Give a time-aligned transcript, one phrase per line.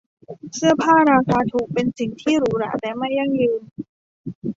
[0.55, 3.61] เสื้อผ้าราคาถูกเป็นสิ่งที่หรูหราแต่ไม่ยั่งยืน